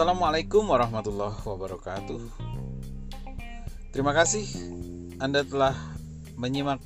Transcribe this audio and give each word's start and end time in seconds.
Assalamualaikum 0.00 0.64
warahmatullahi 0.64 1.44
wabarakatuh. 1.44 2.24
Terima 3.92 4.16
kasih 4.16 4.48
Anda 5.20 5.44
telah 5.44 5.76
menyimak 6.40 6.80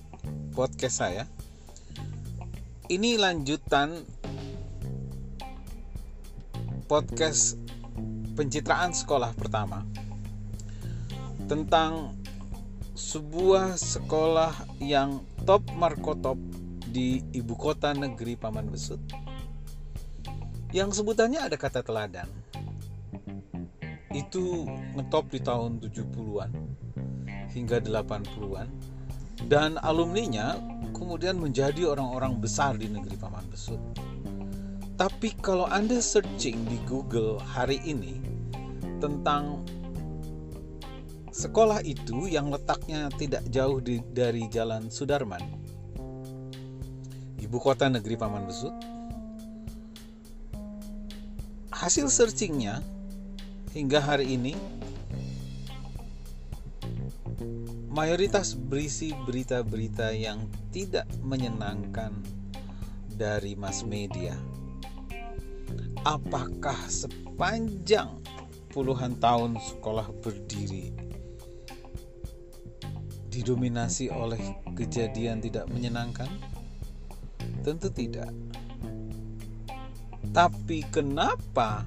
podcast 0.50 0.98
saya. 0.98 1.22
Ini 2.90 3.14
lanjutan 3.14 4.02
podcast 6.90 7.54
pencitraan 8.34 8.90
sekolah 8.90 9.30
pertama 9.38 9.86
tentang 11.46 12.18
sebuah 12.98 13.78
sekolah 13.78 14.82
yang 14.82 15.22
top 15.46 15.62
markotop 15.78 16.34
di 16.90 17.22
ibu 17.30 17.54
kota 17.54 17.94
negeri 17.94 18.34
Paman 18.34 18.74
Besut 18.74 18.98
yang 20.74 20.90
sebutannya 20.90 21.38
ada 21.38 21.54
kata 21.54 21.86
teladan 21.86 22.26
itu 24.14 24.64
ngetop 24.94 25.26
di 25.34 25.42
tahun 25.42 25.82
70-an 25.82 26.50
hingga 27.50 27.82
80-an 27.82 28.68
dan 29.50 29.76
alumninya 29.82 30.56
kemudian 30.94 31.36
menjadi 31.36 31.90
orang-orang 31.90 32.38
besar 32.38 32.78
di 32.78 32.86
negeri 32.86 33.18
Paman 33.18 33.44
Besut. 33.50 33.82
Tapi 34.94 35.34
kalau 35.42 35.66
Anda 35.66 35.98
searching 35.98 36.54
di 36.70 36.78
Google 36.86 37.42
hari 37.42 37.82
ini 37.82 38.22
tentang 39.02 39.66
sekolah 41.34 41.82
itu 41.82 42.30
yang 42.30 42.54
letaknya 42.54 43.10
tidak 43.18 43.42
jauh 43.50 43.82
di, 43.82 43.98
dari 44.14 44.46
Jalan 44.46 44.86
Sudarman, 44.86 45.42
ibu 47.42 47.58
kota 47.58 47.90
negeri 47.90 48.14
Paman 48.14 48.46
Besut, 48.46 48.70
hasil 51.74 52.06
searchingnya 52.06 52.78
hingga 53.74 53.98
hari 53.98 54.38
ini 54.38 54.54
mayoritas 57.90 58.54
berisi 58.54 59.10
berita-berita 59.26 60.14
yang 60.14 60.46
tidak 60.70 61.10
menyenangkan 61.26 62.14
dari 63.10 63.58
mass 63.58 63.82
media. 63.82 64.38
Apakah 66.06 66.78
sepanjang 66.86 68.22
puluhan 68.70 69.18
tahun 69.18 69.58
sekolah 69.58 70.06
berdiri 70.22 70.94
didominasi 73.34 74.06
oleh 74.06 74.54
kejadian 74.78 75.42
tidak 75.42 75.66
menyenangkan? 75.66 76.30
Tentu 77.66 77.90
tidak. 77.90 78.30
Tapi 80.30 80.86
kenapa 80.94 81.82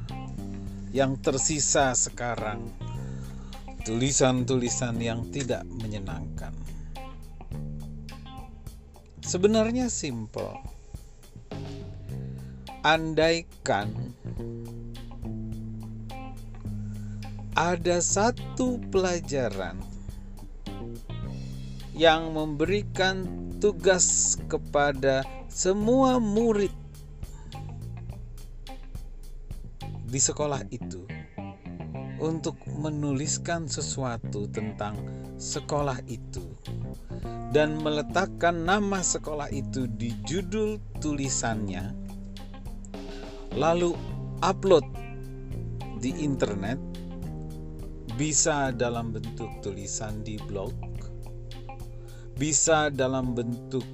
yang 0.98 1.22
tersisa 1.22 1.94
sekarang 1.94 2.74
tulisan-tulisan 3.86 4.98
yang 4.98 5.30
tidak 5.30 5.62
menyenangkan. 5.78 6.50
Sebenarnya 9.22 9.94
simple. 9.94 10.58
Andaikan 12.82 13.94
ada 17.54 18.02
satu 18.02 18.82
pelajaran 18.90 19.78
yang 21.94 22.34
memberikan 22.34 23.30
tugas 23.62 24.34
kepada 24.50 25.22
semua 25.46 26.18
murid 26.18 26.87
di 30.08 30.20
sekolah 30.24 30.64
itu 30.72 31.04
untuk 32.18 32.56
menuliskan 32.66 33.68
sesuatu 33.68 34.48
tentang 34.48 34.96
sekolah 35.36 36.00
itu 36.08 36.42
dan 37.52 37.80
meletakkan 37.80 38.64
nama 38.64 39.04
sekolah 39.04 39.52
itu 39.52 39.88
di 39.88 40.12
judul 40.24 40.80
tulisannya, 41.00 41.92
lalu 43.56 43.96
upload 44.44 44.84
di 46.04 46.12
internet, 46.24 46.80
bisa 48.20 48.72
dalam 48.76 49.16
bentuk 49.16 49.50
tulisan 49.64 50.24
di 50.24 50.36
blog, 50.48 50.74
bisa 52.36 52.92
dalam 52.92 53.32
bentuk 53.32 53.86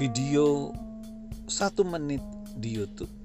video 0.00 0.72
satu 1.44 1.84
menit 1.84 2.24
di 2.56 2.80
YouTube 2.80 3.23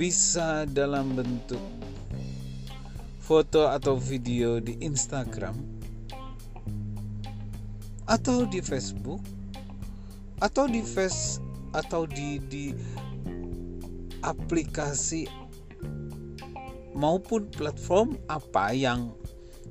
bisa 0.00 0.64
dalam 0.64 1.12
bentuk 1.12 1.60
foto 3.20 3.68
atau 3.68 4.00
video 4.00 4.56
di 4.56 4.80
Instagram 4.80 5.52
atau 8.08 8.48
di 8.48 8.64
Facebook 8.64 9.20
atau 10.40 10.64
di 10.64 10.80
face 10.80 11.36
atau 11.76 12.08
di 12.08 12.40
di 12.48 12.72
aplikasi 14.24 15.28
maupun 16.96 17.52
platform 17.52 18.16
apa 18.32 18.72
yang 18.72 19.12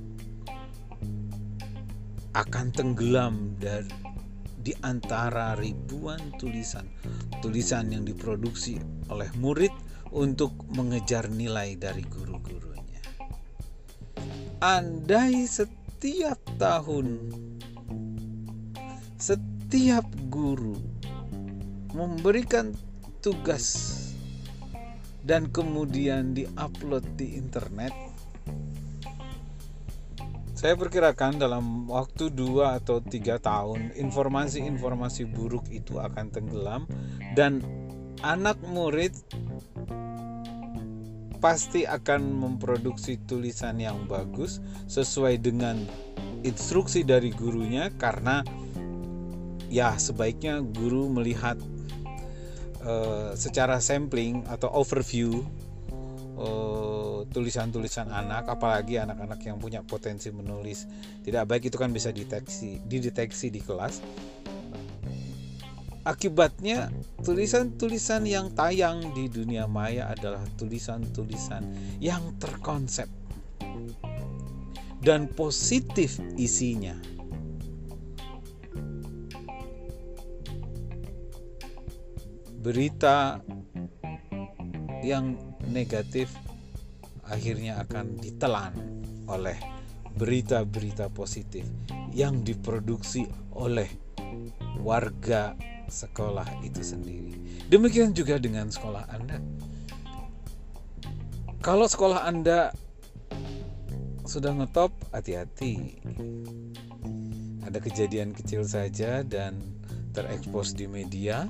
akan 2.33 2.73
tenggelam 2.73 3.53
dari 3.61 4.04
di 4.65 4.73
antara 4.81 5.53
ribuan 5.53 6.33
tulisan 6.41 6.89
tulisan 7.45 7.93
yang 7.93 8.09
diproduksi 8.09 8.81
oleh 9.13 9.29
murid 9.37 9.71
untuk 10.17 10.57
mengejar 10.73 11.29
nilai 11.29 11.77
dari 11.77 12.01
guru-gurunya. 12.09 13.05
Andai 14.65 15.45
setiap 15.45 16.41
tahun 16.57 17.21
setiap 19.21 20.09
guru 20.33 20.81
memberikan 21.93 22.73
tugas 23.21 24.01
dan 25.25 25.49
kemudian 25.53 26.33
diupload 26.33 27.05
di 27.17 27.37
internet 27.37 27.93
Saya 30.65 30.81
perkirakan 30.81 31.37
dalam 31.37 31.85
waktu 31.93 32.33
dua 32.33 32.81
atau 32.81 32.97
tiga 32.97 33.37
tahun 33.37 33.93
informasi-informasi 34.01 35.29
buruk 35.29 35.69
itu 35.69 36.01
akan 36.01 36.33
tenggelam 36.33 36.89
dan 37.37 37.61
anak 38.25 38.57
murid 38.73 39.13
pasti 41.37 41.85
akan 41.85 42.41
memproduksi 42.41 43.21
tulisan 43.29 43.77
yang 43.77 44.09
bagus 44.09 44.65
sesuai 44.89 45.37
dengan 45.45 45.85
instruksi 46.49 47.05
dari 47.05 47.29
gurunya 47.29 47.93
karena 48.01 48.41
ya 49.69 49.93
sebaiknya 50.01 50.65
guru 50.65 51.13
melihat 51.13 51.61
uh, 52.89 53.37
secara 53.37 53.85
sampling 53.85 54.49
atau 54.49 54.73
overview 54.73 55.45
tulisan 56.41 56.94
tulisan-tulisan 57.31 58.11
anak 58.13 58.49
apalagi 58.51 59.01
anak-anak 59.01 59.41
yang 59.45 59.57
punya 59.57 59.81
potensi 59.81 60.29
menulis. 60.29 60.85
Tidak 61.25 61.45
baik 61.49 61.73
itu 61.73 61.77
kan 61.81 61.93
bisa 61.93 62.13
deteksi 62.13 62.83
dideteksi 62.85 63.49
di 63.49 63.61
kelas. 63.63 64.03
Akibatnya, 66.05 66.93
tulisan-tulisan 67.25 68.29
yang 68.29 68.53
tayang 68.53 69.17
di 69.17 69.25
dunia 69.25 69.65
maya 69.65 70.13
adalah 70.13 70.45
tulisan-tulisan 70.61 71.65
yang 71.97 72.37
terkonsep. 72.37 73.09
Dan 75.01 75.33
positif 75.33 76.21
isinya. 76.37 76.93
Berita 82.61 83.41
yang 85.01 85.37
negatif 85.73 86.29
akhirnya 87.29 87.81
akan 87.85 88.21
ditelan 88.21 88.75
oleh 89.29 89.57
berita-berita 90.15 91.11
positif 91.11 91.67
yang 92.15 92.47
diproduksi 92.47 93.27
oleh 93.59 93.91
warga 94.79 95.59
sekolah 95.91 96.63
itu 96.63 96.81
sendiri. 96.81 97.35
Demikian 97.67 98.15
juga 98.15 98.39
dengan 98.39 98.71
sekolah 98.71 99.11
Anda. 99.11 99.39
Kalau 101.65 101.89
sekolah 101.89 102.29
Anda 102.29 102.71
sudah 104.25 104.53
ngetop, 104.57 104.93
hati-hati. 105.13 106.01
Ada 107.65 107.81
kejadian 107.81 108.37
kecil 108.37 108.65
saja 108.69 109.25
dan 109.25 109.61
terekspos 110.13 110.77
di 110.77 110.85
media. 110.85 111.49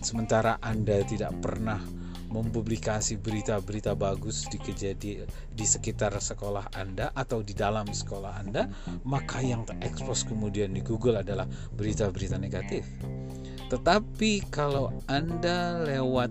Sementara 0.00 0.56
Anda 0.62 1.02
tidak 1.04 1.34
pernah 1.42 1.82
mempublikasi 2.30 3.18
berita-berita 3.18 3.98
bagus 3.98 4.46
di 4.46 4.56
kejadian 4.56 5.26
di 5.52 5.66
sekitar 5.66 6.14
sekolah 6.14 6.70
Anda 6.78 7.10
atau 7.12 7.42
di 7.42 7.52
dalam 7.52 7.90
sekolah 7.90 8.32
Anda, 8.38 8.70
maka 9.02 9.42
yang 9.42 9.66
terekspos 9.66 10.24
kemudian 10.24 10.72
di 10.72 10.80
Google 10.80 11.20
adalah 11.20 11.44
berita-berita 11.74 12.38
negatif. 12.38 12.86
Tetapi 13.68 14.50
kalau 14.50 14.94
Anda 15.10 15.82
lewat 15.86 16.30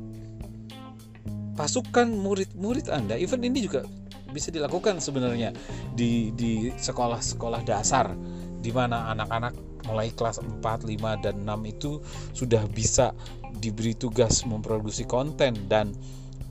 pasukan 1.60 2.08
murid-murid 2.08 2.88
Anda, 2.88 3.20
event 3.20 3.44
ini 3.44 3.68
juga 3.68 3.84
bisa 4.32 4.54
dilakukan 4.54 5.02
sebenarnya 5.02 5.52
di 5.98 6.32
di 6.38 6.70
sekolah-sekolah 6.70 7.66
dasar 7.66 8.14
di 8.60 8.70
mana 8.70 9.10
anak-anak 9.12 9.69
mulai 9.90 10.14
kelas 10.14 10.38
4, 10.40 10.62
5 10.62 11.26
dan 11.26 11.36
6 11.42 11.74
itu 11.74 11.98
sudah 12.38 12.64
bisa 12.70 13.12
diberi 13.58 13.98
tugas 13.98 14.46
memproduksi 14.46 15.04
konten 15.10 15.58
dan 15.66 15.92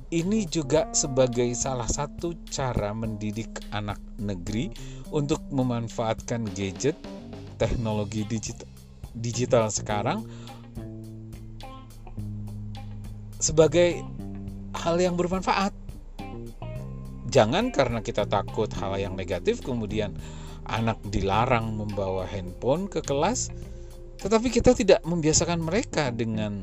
ini 0.09 0.49
juga 0.49 0.89
sebagai 0.97 1.53
salah 1.53 1.87
satu 1.87 2.33
cara 2.49 2.97
mendidik 2.97 3.61
anak 3.71 4.01
negeri 4.17 4.73
untuk 5.13 5.41
memanfaatkan 5.53 6.49
gadget 6.57 6.97
teknologi 7.61 8.25
digital, 8.25 8.69
digital 9.13 9.65
sekarang 9.69 10.25
sebagai 13.39 14.03
hal 14.75 14.97
yang 14.99 15.15
bermanfaat. 15.15 15.77
Jangan 17.29 17.69
karena 17.69 18.01
kita 18.01 18.25
takut 18.25 18.73
hal 18.81 18.97
yang 18.97 19.13
negatif 19.13 19.61
kemudian 19.61 20.17
anak 20.69 21.01
dilarang 21.09 21.75
membawa 21.75 22.29
handphone 22.29 22.87
ke 22.87 23.01
kelas, 23.01 23.49
tetapi 24.21 24.53
kita 24.53 24.77
tidak 24.77 25.01
membiasakan 25.09 25.65
mereka 25.65 26.13
dengan 26.13 26.61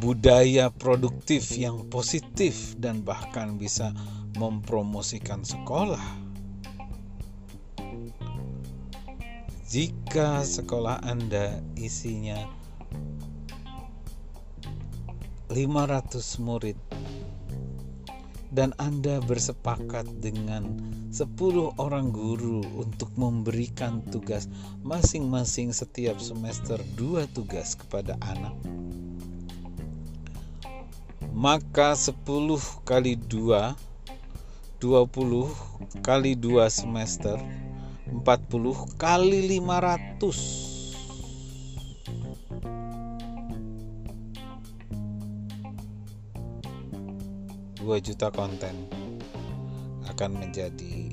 budaya 0.00 0.72
produktif 0.72 1.54
yang 1.54 1.86
positif 1.92 2.74
dan 2.80 3.04
bahkan 3.04 3.60
bisa 3.60 3.92
mempromosikan 4.40 5.44
sekolah. 5.44 6.02
Jika 9.70 10.42
sekolah 10.42 10.98
Anda 11.06 11.62
isinya 11.78 12.42
500 15.46 16.42
murid 16.42 16.78
dan 18.50 18.74
Anda 18.82 19.22
bersepakat 19.22 20.10
dengan 20.18 20.74
10 21.14 21.78
orang 21.78 22.10
guru 22.10 22.62
untuk 22.74 23.10
memberikan 23.14 24.02
tugas 24.10 24.50
masing-masing 24.82 25.70
setiap 25.70 26.18
semester 26.18 26.78
dua 26.98 27.30
tugas 27.30 27.78
kepada 27.78 28.18
anak. 28.26 28.54
Maka 31.30 31.94
10 31.94 32.26
kali 32.82 33.14
2 33.14 33.74
20 34.82 36.02
kali 36.02 36.32
2 36.34 36.66
semester 36.72 37.38
40 38.10 38.98
kali 38.98 39.60
500 39.60 40.79
2 47.90 47.98
juta 48.06 48.30
konten 48.30 48.86
akan 50.06 50.38
menjadi 50.38 51.10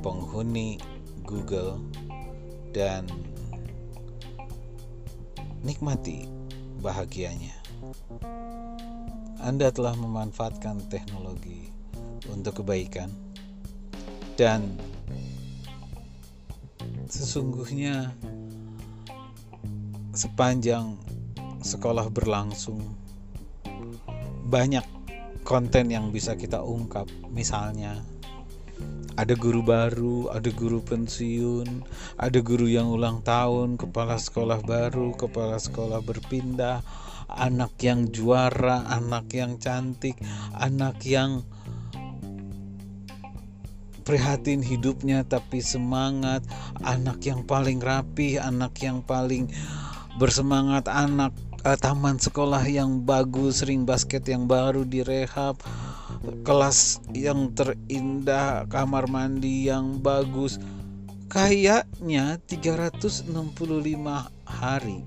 penghuni 0.00 0.80
Google 1.28 1.76
dan 2.72 3.04
nikmati 5.60 6.24
bahagianya. 6.80 7.52
Anda 9.44 9.68
telah 9.68 9.92
memanfaatkan 9.92 10.88
teknologi 10.88 11.68
untuk 12.32 12.64
kebaikan, 12.64 13.12
dan 14.40 14.72
sesungguhnya 17.12 18.08
sepanjang 20.16 20.96
sekolah 21.60 22.08
berlangsung, 22.08 22.80
banyak 24.48 24.99
konten 25.50 25.90
yang 25.90 26.14
bisa 26.14 26.38
kita 26.38 26.62
ungkap, 26.62 27.10
misalnya 27.26 28.06
ada 29.18 29.34
guru 29.34 29.66
baru, 29.66 30.30
ada 30.30 30.46
guru 30.54 30.78
pensiun, 30.78 31.82
ada 32.14 32.38
guru 32.38 32.70
yang 32.70 32.86
ulang 32.86 33.18
tahun, 33.26 33.74
kepala 33.74 34.14
sekolah 34.14 34.62
baru, 34.62 35.10
kepala 35.18 35.58
sekolah 35.58 36.06
berpindah, 36.06 36.86
anak 37.26 37.74
yang 37.82 38.06
juara, 38.14 38.86
anak 38.94 39.26
yang 39.34 39.58
cantik, 39.58 40.14
anak 40.54 41.02
yang 41.02 41.42
prihatin 44.06 44.62
hidupnya 44.62 45.26
tapi 45.26 45.58
semangat, 45.58 46.46
anak 46.86 47.26
yang 47.26 47.42
paling 47.42 47.82
rapi, 47.82 48.38
anak 48.38 48.78
yang 48.78 49.02
paling 49.02 49.50
bersemangat, 50.16 50.86
anak 50.86 51.34
uh, 51.64 51.76
taman 51.76 52.16
sekolah 52.16 52.64
yang 52.64 53.04
bagus, 53.04 53.64
ring 53.64 53.84
basket 53.84 54.24
yang 54.28 54.48
baru 54.48 54.84
direhab, 54.84 55.60
kelas 56.44 57.00
yang 57.12 57.52
terindah, 57.52 58.64
kamar 58.68 59.08
mandi 59.08 59.68
yang 59.68 60.00
bagus. 60.00 60.56
Kayaknya 61.30 62.42
365 62.50 63.30
hari 64.42 65.00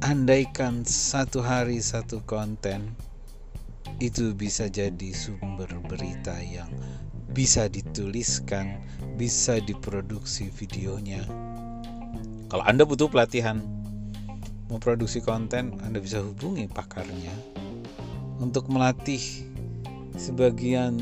andaikan 0.00 0.86
satu 0.86 1.44
hari 1.44 1.82
satu 1.82 2.24
konten 2.24 2.94
itu 4.00 4.32
bisa 4.32 4.64
jadi 4.70 5.12
sumber 5.12 5.68
berita 5.84 6.32
yang 6.40 6.70
bisa 7.30 7.68
dituliskan, 7.68 8.80
bisa 9.20 9.60
diproduksi 9.60 10.48
videonya. 10.50 11.49
Kalau 12.50 12.66
Anda 12.66 12.82
butuh 12.82 13.06
pelatihan 13.06 13.62
memproduksi 14.66 15.22
konten, 15.22 15.78
Anda 15.86 16.02
bisa 16.02 16.18
hubungi 16.18 16.66
pakarnya 16.66 17.30
untuk 18.42 18.66
melatih 18.66 19.22
sebagian 20.18 20.98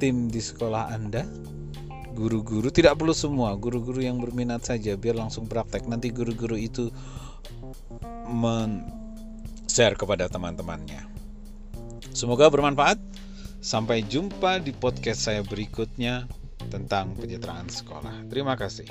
tim 0.00 0.32
di 0.32 0.40
sekolah 0.40 0.88
Anda. 0.88 1.28
Guru-guru 2.16 2.72
tidak 2.72 2.96
perlu 2.96 3.12
semua, 3.12 3.52
guru-guru 3.60 4.00
yang 4.00 4.16
berminat 4.16 4.64
saja 4.64 4.96
biar 4.96 5.20
langsung 5.20 5.44
praktek. 5.44 5.84
Nanti 5.84 6.08
guru-guru 6.08 6.56
itu 6.56 6.88
men-share 8.32 10.00
kepada 10.00 10.24
teman-temannya. 10.32 11.04
Semoga 12.16 12.48
bermanfaat. 12.48 12.96
Sampai 13.60 14.00
jumpa 14.00 14.64
di 14.64 14.72
podcast 14.72 15.28
saya 15.28 15.44
berikutnya 15.44 16.24
tentang 16.72 17.12
pencitraan 17.18 17.68
sekolah. 17.68 18.24
Terima 18.32 18.56
kasih. 18.56 18.88